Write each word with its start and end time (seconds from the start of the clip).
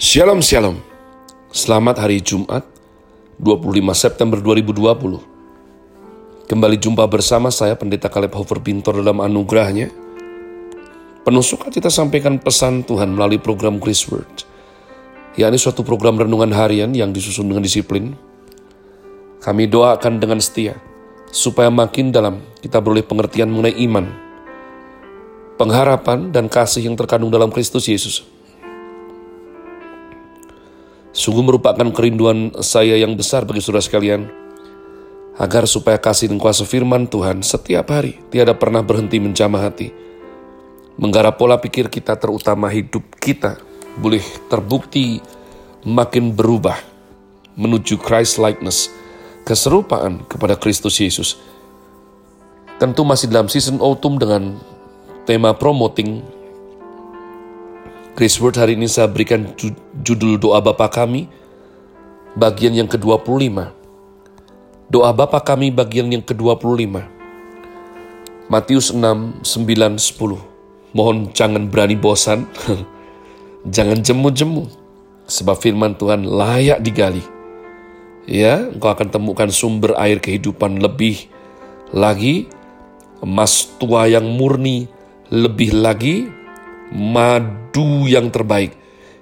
Shalom 0.00 0.40
Shalom. 0.40 0.80
Selamat 1.52 2.00
hari 2.00 2.24
Jumat 2.24 2.64
25 3.36 3.68
September 3.92 4.40
2020 4.40 6.48
Kembali 6.48 6.76
jumpa 6.80 7.04
bersama 7.04 7.52
saya 7.52 7.76
Pendeta 7.76 8.08
Kaleb 8.08 8.32
Hofer 8.32 8.64
Bintor 8.64 9.04
dalam 9.04 9.20
anugerahnya. 9.20 9.92
Penuh 11.20 11.44
kita 11.44 11.92
sampaikan 11.92 12.40
pesan 12.40 12.80
Tuhan 12.80 13.12
melalui 13.12 13.44
program 13.44 13.76
Grace 13.76 14.08
Word 14.08 14.48
yakni 15.36 15.60
suatu 15.60 15.84
program 15.84 16.16
renungan 16.16 16.56
harian 16.56 16.96
yang 16.96 17.12
disusun 17.12 17.52
dengan 17.52 17.60
disiplin. 17.60 18.16
Kami 19.44 19.68
doakan 19.68 20.16
dengan 20.16 20.40
setia 20.40 20.80
supaya 21.28 21.68
makin 21.68 22.08
dalam 22.08 22.40
kita 22.64 22.80
beroleh 22.80 23.04
pengertian 23.04 23.52
mengenai 23.52 23.76
iman 23.84 24.08
pengharapan 25.60 26.32
dan 26.32 26.48
kasih 26.48 26.88
yang 26.88 26.96
terkandung 26.96 27.28
dalam 27.28 27.52
Kristus 27.52 27.84
Yesus 27.84 28.39
Sungguh 31.10 31.42
merupakan 31.42 31.90
kerinduan 31.90 32.54
saya 32.62 32.94
yang 32.94 33.18
besar 33.18 33.42
bagi 33.42 33.58
saudara 33.58 33.82
sekalian, 33.82 34.30
agar 35.40 35.66
supaya 35.66 35.98
kasih 35.98 36.30
dan 36.30 36.38
kuasa 36.38 36.62
firman 36.62 37.10
Tuhan 37.10 37.42
setiap 37.42 37.90
hari 37.90 38.20
tiada 38.30 38.54
pernah 38.54 38.84
berhenti 38.84 39.18
menjamah 39.18 39.66
hati. 39.66 39.90
Menggarap 41.00 41.40
pola 41.40 41.58
pikir 41.58 41.90
kita 41.90 42.14
terutama 42.14 42.70
hidup 42.70 43.02
kita 43.18 43.58
boleh 43.98 44.22
terbukti 44.46 45.18
makin 45.82 46.30
berubah 46.30 46.76
menuju 47.58 47.98
Christ 47.98 48.38
likeness, 48.38 48.92
keserupaan 49.42 50.22
kepada 50.30 50.54
Kristus 50.54 51.00
Yesus. 51.00 51.40
Tentu 52.78 53.02
masih 53.02 53.28
dalam 53.28 53.50
season 53.50 53.82
autumn 53.82 54.16
dengan 54.16 54.56
tema 55.26 55.52
promoting 55.52 56.22
Grace 58.20 58.36
Word 58.36 58.60
hari 58.60 58.76
ini 58.76 58.84
saya 58.84 59.08
berikan 59.08 59.48
judul 60.04 60.36
doa 60.36 60.60
Bapa 60.60 60.92
kami, 60.92 61.24
bagian 62.36 62.76
yang 62.76 62.84
ke-25. 62.84 63.72
Doa 64.92 65.08
Bapa 65.16 65.40
kami 65.40 65.72
bagian 65.72 66.04
yang 66.12 66.20
ke-25. 66.20 67.00
Matius 68.52 68.92
6, 68.92 69.40
9, 69.40 69.96
10. 69.96 70.36
Mohon 70.92 71.32
jangan 71.32 71.64
berani 71.72 71.96
bosan, 71.96 72.44
jangan 73.72 74.04
jemu-jemu, 74.04 74.68
sebab 75.24 75.56
firman 75.56 75.96
Tuhan 75.96 76.28
layak 76.28 76.84
digali. 76.84 77.24
Ya, 78.28 78.68
engkau 78.68 78.92
akan 78.92 79.08
temukan 79.08 79.48
sumber 79.48 79.96
air 79.96 80.20
kehidupan 80.20 80.76
lebih 80.76 81.24
lagi, 81.88 82.52
emas 83.24 83.64
tua 83.80 84.12
yang 84.12 84.28
murni 84.28 84.92
lebih 85.32 85.72
lagi, 85.72 86.28
madu 86.90 88.06
yang 88.10 88.28
terbaik. 88.28 88.74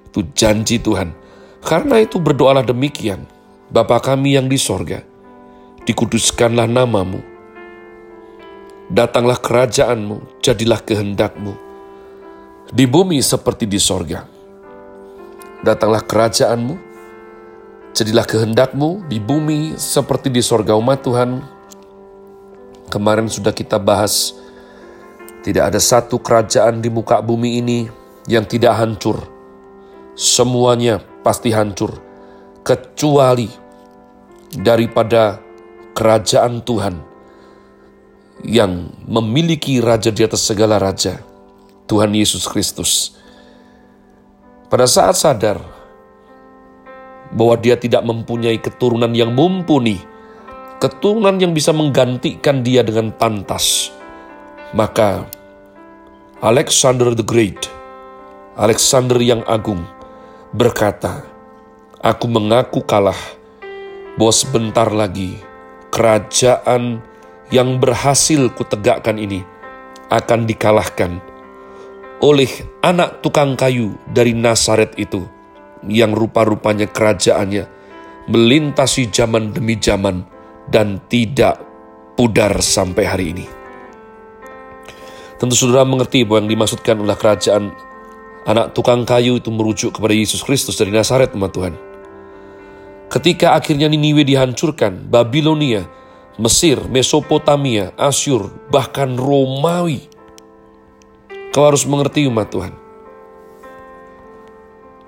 Itu 0.09 0.25
janji 0.33 0.81
Tuhan. 0.81 1.13
Karena 1.61 2.01
itu 2.01 2.17
berdoalah 2.17 2.65
demikian. 2.65 3.29
Bapa 3.69 4.01
kami 4.01 4.33
yang 4.33 4.49
di 4.49 4.57
sorga, 4.57 5.05
dikuduskanlah 5.85 6.65
namamu. 6.65 7.21
Datanglah 8.89 9.37
kerajaanmu, 9.37 10.41
jadilah 10.41 10.81
kehendakmu. 10.81 11.53
Di 12.73 12.89
bumi 12.89 13.21
seperti 13.21 13.69
di 13.69 13.77
sorga. 13.77 14.25
Datanglah 15.61 16.01
kerajaanmu, 16.01 16.73
jadilah 17.93 18.25
kehendakmu 18.25 19.05
di 19.05 19.21
bumi 19.21 19.77
seperti 19.77 20.33
di 20.33 20.41
sorga 20.41 20.73
umat 20.73 21.05
Tuhan. 21.05 21.37
Kemarin 22.89 23.29
sudah 23.29 23.53
kita 23.53 23.77
bahas 23.77 24.38
tidak 25.39 25.71
ada 25.71 25.79
satu 25.79 26.19
kerajaan 26.19 26.83
di 26.83 26.91
muka 26.91 27.23
bumi 27.23 27.63
ini 27.63 27.79
yang 28.27 28.43
tidak 28.43 28.75
hancur. 28.75 29.23
Semuanya 30.19 30.99
pasti 31.23 31.55
hancur, 31.55 31.95
kecuali 32.59 33.47
daripada 34.51 35.39
kerajaan 35.95 36.59
Tuhan 36.59 36.95
yang 38.43 38.91
memiliki 39.07 39.79
raja 39.79 40.11
di 40.11 40.23
atas 40.23 40.43
segala 40.43 40.75
raja, 40.75 41.23
Tuhan 41.87 42.11
Yesus 42.11 42.47
Kristus. 42.47 43.15
Pada 44.67 44.85
saat 44.85 45.15
sadar 45.17 45.57
bahwa 47.33 47.55
dia 47.57 47.79
tidak 47.79 48.05
mempunyai 48.05 48.59
keturunan 48.59 49.11
yang 49.15 49.33
mumpuni, 49.33 49.97
keturunan 50.83 51.35
yang 51.39 51.55
bisa 51.55 51.71
menggantikan 51.71 52.61
dia 52.61 52.85
dengan 52.85 53.11
pantas, 53.15 53.91
maka 54.75 55.25
Alexander 56.39 57.17
the 57.17 57.25
Great, 57.25 57.67
Alexander 58.55 59.17
yang 59.19 59.41
agung, 59.49 59.81
berkata, 60.53 61.25
Aku 61.99 62.31
mengaku 62.31 62.79
kalah, 62.85 63.17
bahwa 64.15 64.31
sebentar 64.31 64.87
lagi 64.87 65.35
kerajaan 65.91 67.03
yang 67.51 67.81
berhasil 67.81 68.47
kutegakkan 68.55 69.19
ini 69.19 69.43
akan 70.07 70.47
dikalahkan 70.47 71.19
oleh 72.19 72.51
anak 72.83 73.23
tukang 73.23 73.55
kayu 73.55 73.95
dari 74.11 74.35
Nasaret 74.35 74.95
itu, 74.99 75.23
yang 75.87 76.11
rupa-rupanya 76.11 76.87
kerajaannya 76.87 77.67
melintasi 78.29 79.09
zaman 79.09 79.55
demi 79.55 79.79
zaman 79.79 80.23
dan 80.69 81.01
tidak 81.09 81.57
pudar 82.13 82.59
sampai 82.61 83.03
hari 83.07 83.25
ini. 83.33 83.58
Tentu 85.39 85.55
saudara 85.55 85.87
mengerti 85.87 86.27
bahwa 86.27 86.43
yang 86.43 86.51
dimaksudkan 86.51 86.99
adalah 86.99 87.15
kerajaan 87.15 87.71
anak 88.43 88.75
tukang 88.75 89.07
kayu 89.07 89.39
itu 89.39 89.47
merujuk 89.49 89.95
kepada 89.95 90.11
Yesus 90.11 90.43
Kristus 90.43 90.75
dari 90.75 90.91
Nazaret, 90.91 91.31
umat 91.31 91.55
Tuhan. 91.55 91.73
Ketika 93.07 93.55
akhirnya 93.55 93.87
Niniwe 93.87 94.27
dihancurkan, 94.27 95.07
Babilonia, 95.07 95.87
Mesir, 96.37 96.77
Mesopotamia, 96.91 97.95
Asyur, 97.95 98.51
bahkan 98.69 99.15
Romawi. 99.15 100.11
Kau 101.49 101.65
harus 101.65 101.87
mengerti 101.89 102.29
umat 102.29 102.47
Tuhan. 102.53 102.73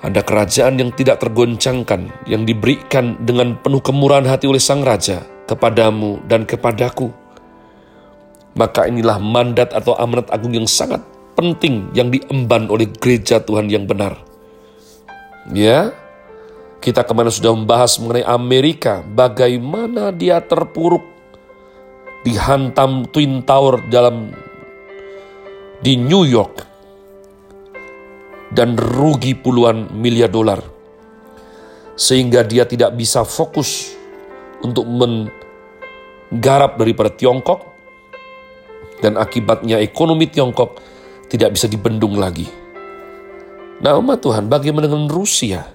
Ada 0.02 0.26
kerajaan 0.26 0.82
yang 0.82 0.90
tidak 0.98 1.22
tergoncangkan, 1.22 2.26
yang 2.26 2.42
diberikan 2.42 3.22
dengan 3.22 3.54
penuh 3.62 3.86
kemurahan 3.86 4.26
hati 4.26 4.50
oleh 4.50 4.58
Sang 4.58 4.82
Raja 4.82 5.22
kepadamu 5.46 6.26
dan 6.26 6.50
kepadaku. 6.50 7.21
Maka 8.52 8.88
inilah 8.92 9.16
mandat 9.18 9.72
atau 9.72 9.96
amanat 9.96 10.28
agung 10.28 10.52
yang 10.52 10.68
sangat 10.68 11.00
penting 11.40 11.88
yang 11.96 12.12
diemban 12.12 12.68
oleh 12.68 12.92
gereja 13.00 13.40
Tuhan 13.40 13.72
yang 13.72 13.88
benar. 13.88 14.20
Ya, 15.56 15.96
kita 16.84 17.02
ke 17.08 17.14
mana 17.16 17.32
sudah 17.32 17.56
membahas 17.56 17.98
mengenai 17.98 18.28
Amerika, 18.28 19.02
bagaimana 19.02 20.12
dia 20.14 20.44
terpuruk, 20.44 21.02
dihantam 22.28 23.08
Twin 23.10 23.42
Tower 23.42 23.82
dalam 23.90 24.36
di 25.82 25.98
New 25.98 26.28
York, 26.28 26.62
dan 28.54 28.76
rugi 28.78 29.34
puluhan 29.34 29.96
miliar 29.96 30.30
dolar. 30.30 30.62
Sehingga 31.98 32.44
dia 32.46 32.66
tidak 32.68 32.94
bisa 32.98 33.26
fokus 33.26 33.94
untuk 34.62 34.86
menggarap 34.86 36.78
daripada 36.78 37.10
Tiongkok, 37.14 37.71
dan 39.02 39.18
akibatnya 39.18 39.82
ekonomi 39.82 40.30
Tiongkok 40.30 40.78
tidak 41.28 41.58
bisa 41.58 41.66
dibendung 41.68 42.16
lagi. 42.16 42.46
Nah 43.82 43.98
umat 43.98 44.22
Tuhan, 44.22 44.46
bagaimana 44.46 44.86
dengan 44.86 45.10
Rusia? 45.10 45.66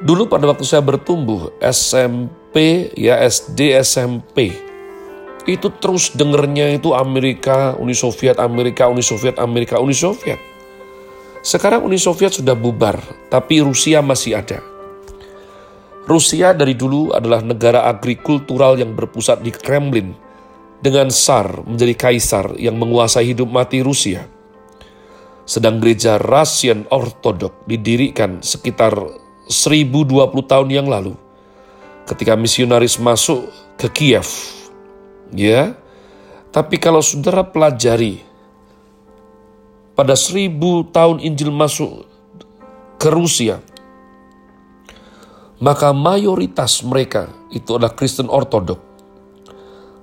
Dulu 0.00 0.24
pada 0.32 0.48
waktu 0.48 0.64
saya 0.64 0.80
bertumbuh, 0.80 1.52
SMP, 1.60 2.88
ya 2.96 3.20
SD, 3.20 3.76
SMP, 3.84 4.56
itu 5.44 5.68
terus 5.76 6.16
dengernya 6.16 6.80
itu 6.80 6.96
Amerika, 6.96 7.76
Uni 7.76 7.92
Soviet, 7.92 8.40
Amerika, 8.40 8.88
Uni 8.88 9.04
Soviet, 9.04 9.36
Amerika, 9.36 9.76
Uni 9.76 9.92
Soviet. 9.92 10.40
Sekarang 11.44 11.84
Uni 11.84 12.00
Soviet 12.00 12.32
sudah 12.32 12.56
bubar, 12.56 12.96
tapi 13.28 13.60
Rusia 13.60 14.00
masih 14.00 14.40
ada. 14.40 14.64
Rusia 16.08 16.56
dari 16.56 16.72
dulu 16.72 17.12
adalah 17.12 17.44
negara 17.44 17.84
agrikultural 17.88 18.80
yang 18.80 18.96
berpusat 18.96 19.44
di 19.44 19.52
Kremlin, 19.52 20.16
dengan 20.80 21.12
Tsar 21.12 21.64
menjadi 21.64 21.94
kaisar 21.96 22.56
yang 22.56 22.80
menguasai 22.80 23.32
hidup 23.32 23.48
mati 23.52 23.84
Rusia. 23.84 24.24
Sedang 25.44 25.80
gereja 25.80 26.16
Russian 26.16 26.88
Ortodok 26.88 27.68
didirikan 27.68 28.40
sekitar 28.40 28.96
1020 29.48 30.06
tahun 30.46 30.68
yang 30.72 30.86
lalu 30.88 31.16
ketika 32.08 32.34
misionaris 32.34 32.96
masuk 32.98 33.46
ke 33.76 33.86
Kiev. 33.90 34.26
Ya, 35.30 35.78
tapi 36.50 36.82
kalau 36.82 36.98
saudara 36.98 37.46
pelajari 37.46 38.18
pada 39.94 40.18
seribu 40.18 40.82
tahun 40.90 41.22
Injil 41.22 41.54
masuk 41.54 42.02
ke 42.98 43.06
Rusia, 43.14 43.62
maka 45.62 45.94
mayoritas 45.94 46.82
mereka 46.82 47.30
itu 47.54 47.78
adalah 47.78 47.94
Kristen 47.94 48.26
Ortodok. 48.26 48.89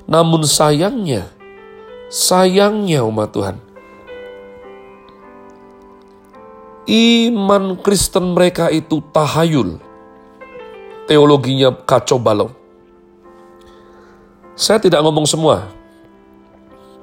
Namun 0.08 0.48
sayangnya, 0.48 1.28
sayangnya 2.08 3.04
umat 3.04 3.36
Tuhan, 3.36 3.60
Iman 6.88 7.76
Kristen 7.84 8.32
mereka 8.32 8.72
itu 8.72 9.04
tahayul. 9.12 9.76
Teologinya 11.04 11.76
kacau 11.76 12.16
balau. 12.16 12.48
Saya 14.56 14.80
tidak 14.80 15.04
ngomong 15.04 15.28
semua, 15.28 15.68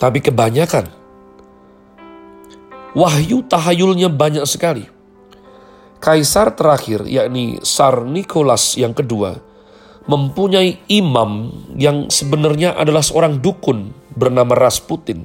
tapi 0.01 0.25
kebanyakan. 0.25 0.89
Wahyu 2.97 3.45
tahayulnya 3.45 4.09
banyak 4.09 4.49
sekali. 4.49 4.89
Kaisar 6.01 6.57
terakhir, 6.57 7.05
yakni 7.05 7.61
Tsar 7.61 8.09
Nicholas 8.09 8.81
yang 8.81 8.97
kedua, 8.97 9.37
mempunyai 10.05 10.85
imam 10.93 11.49
yang 11.81 12.13
sebenarnya 12.13 12.77
adalah 12.77 13.01
seorang 13.01 13.41
dukun 13.41 13.93
bernama 14.13 14.53
Rasputin. 14.53 15.25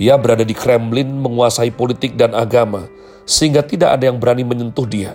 Ia 0.00 0.18
berada 0.18 0.42
di 0.42 0.56
Kremlin 0.56 1.22
menguasai 1.22 1.70
politik 1.70 2.18
dan 2.18 2.34
agama, 2.34 2.88
sehingga 3.28 3.62
tidak 3.62 3.94
ada 3.94 4.10
yang 4.10 4.18
berani 4.18 4.42
menyentuh 4.42 4.88
dia. 4.88 5.14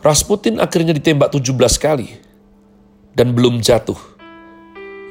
Rasputin 0.00 0.58
akhirnya 0.58 0.96
ditembak 0.96 1.28
17 1.28 1.76
kali 1.76 2.08
dan 3.12 3.36
belum 3.36 3.60
jatuh. 3.60 4.00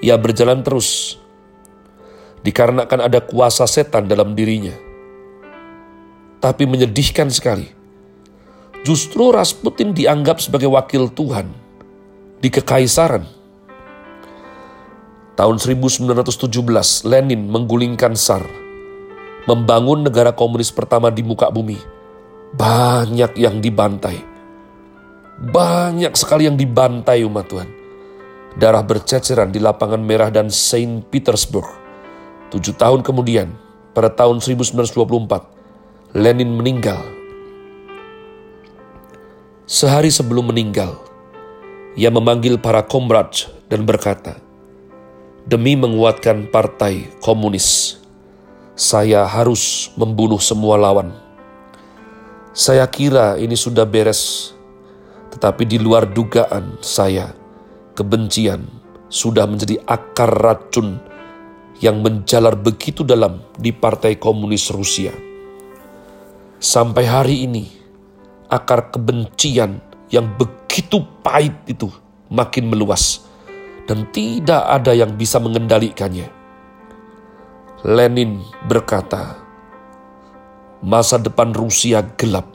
Ia 0.01 0.17
berjalan 0.17 0.65
terus, 0.65 1.21
dikarenakan 2.41 3.07
ada 3.07 3.21
kuasa 3.21 3.69
setan 3.69 4.09
dalam 4.09 4.33
dirinya. 4.33 4.73
Tapi 6.39 6.63
menyedihkan 6.65 7.29
sekali, 7.29 7.78
justru 8.83 9.31
Rasputin 9.33 9.95
dianggap 9.95 10.43
sebagai 10.43 10.67
wakil 10.71 11.11
Tuhan 11.11 11.51
di 12.39 12.49
kekaisaran. 12.51 13.23
Tahun 15.39 15.55
1917, 15.55 17.07
Lenin 17.07 17.47
menggulingkan 17.47 18.11
Tsar, 18.19 18.43
membangun 19.47 20.03
negara 20.03 20.35
komunis 20.35 20.67
pertama 20.67 21.07
di 21.07 21.23
muka 21.23 21.47
bumi. 21.47 21.79
Banyak 22.55 23.39
yang 23.39 23.63
dibantai. 23.63 24.19
Banyak 25.39 26.11
sekali 26.19 26.51
yang 26.51 26.59
dibantai 26.59 27.23
umat 27.23 27.47
Tuhan 27.47 27.79
darah 28.59 28.81
berceceran 28.81 29.53
di 29.53 29.63
lapangan 29.63 30.03
merah 30.03 30.27
dan 30.33 30.49
Saint 30.49 31.05
Petersburg. 31.07 31.67
Tujuh 32.49 32.73
tahun 32.75 33.05
kemudian, 33.05 33.53
pada 33.93 34.09
tahun 34.09 34.41
1924, 34.41 36.17
Lenin 36.17 36.49
meninggal. 36.57 37.18
Sehari 39.69 40.09
sebelum 40.09 40.49
meninggal, 40.49 40.97
ia 41.93 42.09
memanggil 42.09 42.57
para 42.57 42.81
komrad 42.81 43.29
dan 43.69 43.85
berkata, 43.85 44.41
Demi 45.45 45.77
menguatkan 45.77 46.49
partai 46.49 47.05
komunis, 47.21 48.01
saya 48.73 49.29
harus 49.29 49.93
membunuh 49.93 50.41
semua 50.41 50.73
lawan. 50.73 51.13
Saya 52.49 52.81
kira 52.89 53.37
ini 53.37 53.53
sudah 53.53 53.85
beres, 53.85 54.57
tetapi 55.37 55.69
di 55.69 55.77
luar 55.77 56.09
dugaan 56.09 56.81
saya 56.81 57.29
kebencian 57.93 58.65
sudah 59.05 59.45
menjadi 59.45 59.85
akar 59.85 60.33
racun 60.33 60.97
yang 61.77 62.01
menjalar 62.01 62.57
begitu 62.57 63.05
dalam 63.05 63.37
di 63.53 63.69
Partai 63.69 64.17
Komunis 64.17 64.73
Rusia. 64.73 65.13
Sampai 66.57 67.05
hari 67.05 67.45
ini, 67.45 67.78
akar 68.49 68.89
kebencian 68.89 69.77
yang 70.09 70.25
begitu 70.35 71.05
pahit 71.21 71.53
itu 71.69 71.87
makin 72.33 72.65
meluas 72.65 73.29
dan 73.85 74.09
tidak 74.09 74.65
ada 74.65 74.93
yang 74.93 75.13
bisa 75.13 75.37
mengendalikannya. 75.37 76.29
Lenin 77.85 78.41
berkata, 78.65 79.39
"Masa 80.83 81.21
depan 81.21 81.53
Rusia 81.55 82.03
gelap, 82.17 82.49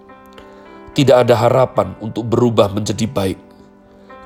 tidak 0.93 1.27
ada 1.27 1.35
harapan 1.39 1.95
untuk 2.03 2.27
berubah 2.27 2.69
menjadi 2.71 3.07
baik." 3.09 3.41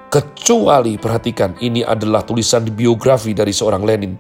Kecuali, 0.08 0.96
perhatikan, 0.96 1.52
ini 1.60 1.84
adalah 1.84 2.24
tulisan 2.24 2.64
di 2.64 2.72
biografi 2.72 3.36
dari 3.36 3.52
seorang 3.52 3.84
Lenin. 3.84 4.16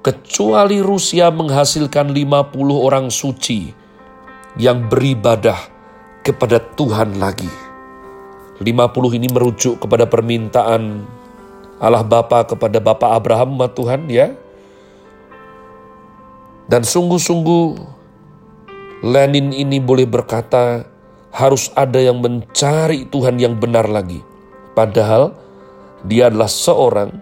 Kecuali 0.00 0.80
Rusia 0.80 1.28
menghasilkan 1.28 2.08
50 2.08 2.80
orang 2.80 3.12
suci 3.12 3.68
yang 4.56 4.88
beribadah 4.88 5.73
kepada 6.24 6.58
Tuhan 6.58 7.20
lagi. 7.20 7.50
50 8.58 9.18
ini 9.20 9.28
merujuk 9.28 9.84
kepada 9.84 10.08
permintaan 10.08 11.04
Allah 11.78 12.06
Bapa 12.06 12.48
kepada 12.48 12.80
Bapak 12.80 13.10
Abraham, 13.12 13.60
Tuhan 13.68 14.08
ya. 14.08 14.32
Dan 16.64 16.80
sungguh-sungguh 16.80 17.64
Lenin 19.04 19.52
ini 19.52 19.84
boleh 19.84 20.08
berkata 20.08 20.88
harus 21.28 21.68
ada 21.76 22.00
yang 22.00 22.24
mencari 22.24 23.04
Tuhan 23.04 23.36
yang 23.36 23.60
benar 23.60 23.84
lagi 23.84 24.24
Padahal 24.74 25.38
dia 26.02 26.28
adalah 26.28 26.50
seorang 26.50 27.14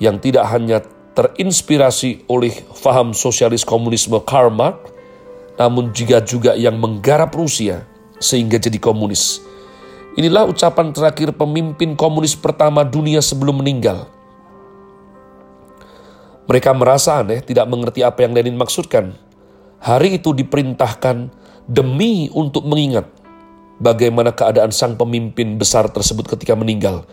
yang 0.00 0.16
tidak 0.18 0.48
hanya 0.48 0.80
terinspirasi 1.12 2.24
oleh 2.32 2.50
faham 2.72 3.12
sosialis 3.12 3.62
komunisme 3.62 4.16
Karl 4.24 4.48
Marx, 4.48 4.88
namun 5.60 5.92
juga 5.92 6.24
juga 6.24 6.56
yang 6.56 6.80
menggarap 6.80 7.30
Rusia 7.36 7.84
sehingga 8.18 8.58
jadi 8.58 8.78
komunis. 8.78 9.42
Inilah 10.18 10.50
ucapan 10.50 10.90
terakhir 10.90 11.34
pemimpin 11.34 11.94
komunis 11.94 12.34
pertama 12.34 12.82
dunia 12.82 13.22
sebelum 13.22 13.62
meninggal. 13.62 14.10
Mereka 16.50 16.74
merasa 16.74 17.22
aneh, 17.22 17.44
tidak 17.44 17.68
mengerti 17.68 18.02
apa 18.02 18.24
yang 18.24 18.32
Lenin 18.34 18.56
maksudkan. 18.58 19.14
Hari 19.78 20.18
itu 20.18 20.34
diperintahkan 20.34 21.30
demi 21.68 22.32
untuk 22.32 22.66
mengingat 22.66 23.06
bagaimana 23.78 24.34
keadaan 24.34 24.74
sang 24.74 24.98
pemimpin 24.98 25.56
besar 25.56 25.86
tersebut 25.92 26.26
ketika 26.26 26.58
meninggal, 26.58 27.06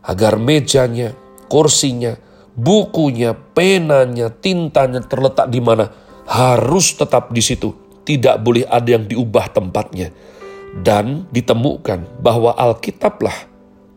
agar 0.00 0.40
mejanya, 0.40 1.12
kursinya, 1.52 2.16
bukunya, 2.56 3.36
penanya, 3.36 4.32
tintanya 4.32 5.04
terletak 5.04 5.52
di 5.52 5.60
mana 5.60 5.92
harus 6.24 6.96
tetap 6.96 7.30
di 7.30 7.44
situ, 7.44 7.76
tidak 8.02 8.40
boleh 8.42 8.64
ada 8.66 8.96
yang 8.96 9.04
diubah 9.04 9.52
tempatnya, 9.52 10.10
dan 10.84 11.24
ditemukan 11.32 12.20
bahwa 12.20 12.52
Alkitablah 12.52 13.48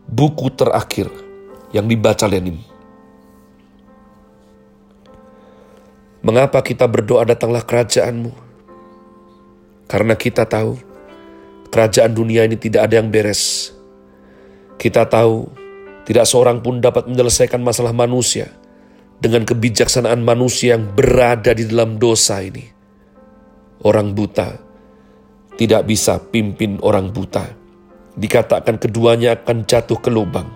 buku 0.08 0.48
terakhir 0.54 1.12
yang 1.76 1.86
dibaca 1.86 2.26
Lenin. 2.26 2.60
Mengapa 6.20 6.60
kita 6.60 6.84
berdoa 6.84 7.24
datanglah 7.24 7.64
kerajaanmu? 7.64 8.32
Karena 9.88 10.14
kita 10.20 10.44
tahu 10.46 10.78
kerajaan 11.72 12.12
dunia 12.12 12.44
ini 12.46 12.60
tidak 12.60 12.92
ada 12.92 13.00
yang 13.00 13.10
beres. 13.10 13.72
Kita 14.76 15.08
tahu 15.08 15.48
tidak 16.04 16.28
seorang 16.28 16.60
pun 16.60 16.84
dapat 16.84 17.08
menyelesaikan 17.08 17.64
masalah 17.64 17.96
manusia 17.96 18.52
dengan 19.20 19.48
kebijaksanaan 19.48 20.20
manusia 20.20 20.76
yang 20.76 20.92
berada 20.92 21.56
di 21.56 21.68
dalam 21.68 21.96
dosa 21.96 22.44
ini. 22.44 22.68
Orang 23.80 24.12
buta 24.12 24.69
tidak 25.60 25.84
bisa 25.84 26.24
pimpin 26.32 26.80
orang 26.80 27.12
buta. 27.12 27.44
Dikatakan 28.16 28.80
keduanya 28.80 29.36
akan 29.36 29.68
jatuh 29.68 30.00
ke 30.00 30.08
lubang. 30.08 30.48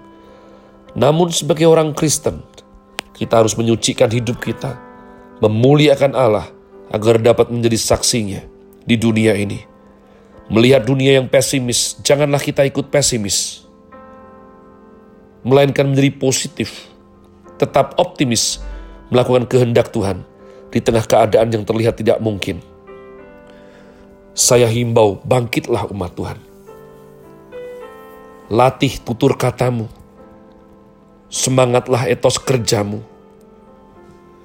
Namun 0.95 1.27
sebagai 1.35 1.67
orang 1.67 1.91
Kristen, 1.91 2.39
kita 3.11 3.43
harus 3.43 3.59
menyucikan 3.59 4.07
hidup 4.07 4.39
kita, 4.39 4.79
memuliakan 5.43 6.15
Allah 6.15 6.47
agar 6.87 7.19
dapat 7.19 7.51
menjadi 7.51 7.75
saksinya 7.75 8.39
di 8.87 8.95
dunia 8.95 9.35
ini 9.35 9.73
Melihat 10.51 10.83
dunia 10.83 11.23
yang 11.23 11.31
pesimis, 11.31 11.95
janganlah 12.03 12.37
kita 12.37 12.67
ikut 12.67 12.91
pesimis. 12.91 13.63
Melainkan 15.47 15.87
menjadi 15.87 16.11
positif, 16.19 16.91
tetap 17.55 17.95
optimis, 17.95 18.59
melakukan 19.07 19.47
kehendak 19.47 19.95
Tuhan 19.95 20.27
di 20.67 20.83
tengah 20.83 21.07
keadaan 21.07 21.47
yang 21.47 21.63
terlihat 21.63 21.95
tidak 21.95 22.19
mungkin. 22.19 22.59
Saya 24.33 24.65
himbau, 24.65 25.21
bangkitlah 25.21 25.89
umat 25.93 26.11
Tuhan. 26.17 26.39
Latih 28.49 28.97
tutur 29.01 29.37
katamu. 29.37 29.85
Semangatlah 31.29 32.09
etos 32.09 32.37
kerjamu. 32.37 33.01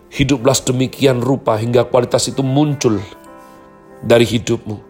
Hiduplah 0.08 0.56
demikian 0.56 1.20
rupa 1.20 1.56
hingga 1.60 1.84
kualitas 1.84 2.28
itu 2.32 2.40
muncul 2.40 2.96
dari 4.00 4.24
hidupmu 4.24 4.88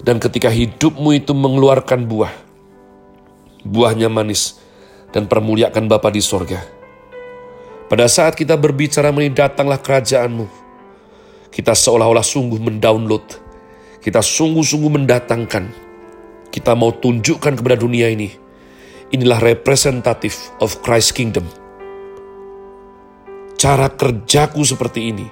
dan 0.00 0.16
ketika 0.16 0.48
hidupmu 0.48 1.12
itu 1.12 1.36
mengeluarkan 1.36 2.08
buah, 2.08 2.32
buahnya 3.64 4.08
manis, 4.08 4.56
dan 5.12 5.28
permuliakan 5.28 5.86
Bapa 5.88 6.08
di 6.08 6.24
sorga. 6.24 6.60
Pada 7.90 8.06
saat 8.06 8.38
kita 8.38 8.54
berbicara 8.56 9.10
mengenai 9.10 9.34
datanglah 9.34 9.76
kerajaanmu, 9.76 10.46
kita 11.52 11.74
seolah-olah 11.74 12.24
sungguh 12.24 12.56
mendownload, 12.62 13.26
kita 14.00 14.24
sungguh-sungguh 14.24 15.00
mendatangkan, 15.00 15.64
kita 16.48 16.72
mau 16.72 16.92
tunjukkan 16.96 17.60
kepada 17.60 17.76
dunia 17.76 18.08
ini, 18.08 18.32
inilah 19.12 19.38
representatif 19.44 20.50
of 20.64 20.80
Christ 20.80 21.12
Kingdom. 21.12 21.44
Cara 23.60 23.92
kerjaku 23.92 24.64
seperti 24.64 25.12
ini, 25.12 25.28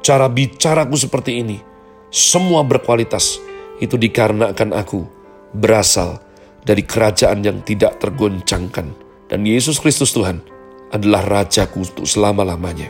cara 0.00 0.24
bicaraku 0.32 0.96
seperti 0.96 1.44
ini, 1.44 1.60
semua 2.08 2.64
berkualitas, 2.64 3.36
itu 3.78 4.00
dikarenakan 4.00 4.72
aku 4.72 5.04
berasal 5.52 6.24
dari 6.64 6.84
kerajaan 6.84 7.44
yang 7.44 7.60
tidak 7.64 8.00
tergoncangkan. 8.00 8.92
Dan 9.28 9.44
Yesus 9.44 9.76
Kristus 9.76 10.16
Tuhan 10.16 10.40
adalah 10.88 11.20
Rajaku 11.20 11.84
untuk 11.84 12.08
selama-lamanya. 12.08 12.88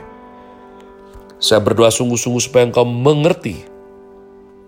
Saya 1.42 1.58
berdoa 1.58 1.90
sungguh-sungguh 1.90 2.42
supaya 2.42 2.66
engkau 2.70 2.86
mengerti, 2.86 3.66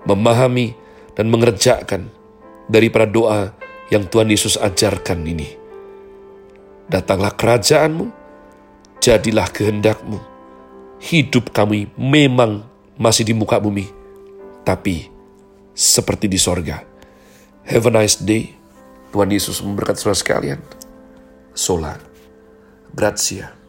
memahami, 0.04 0.76
dan 1.14 1.28
mengerjakan 1.28 2.08
daripada 2.70 3.04
doa 3.04 3.52
yang 3.90 4.06
Tuhan 4.06 4.30
Yesus 4.30 4.56
ajarkan 4.56 5.26
ini. 5.26 5.58
Datanglah 6.86 7.34
kerajaanmu, 7.34 8.06
jadilah 9.02 9.50
kehendakmu. 9.50 10.18
Hidup 11.00 11.50
kami 11.52 11.90
memang 11.96 12.64
masih 12.96 13.24
di 13.24 13.34
muka 13.36 13.60
bumi, 13.60 13.88
tapi 14.64 15.08
seperti 15.74 16.28
di 16.28 16.36
sorga. 16.40 16.84
Have 17.68 17.88
a 17.88 17.92
nice 17.92 18.20
day. 18.20 18.56
Tuhan 19.10 19.30
Yesus 19.30 19.58
memberkati 19.60 19.98
saudara 20.00 20.18
sekalian. 20.18 20.60
Sola. 21.52 21.98
Grazie. 22.94 23.59